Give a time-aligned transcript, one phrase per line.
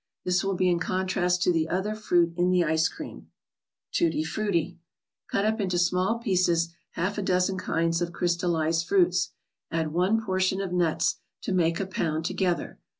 [0.25, 3.29] This will be in contrast to the other fruit in the ice cream.
[3.95, 4.77] Cut U P ^
[5.31, 9.29] nt0 sma ^ pi eces half a * dozen kinds of crystalized fruits,
[9.69, 12.79] and one portion of nuts, to make a pound together.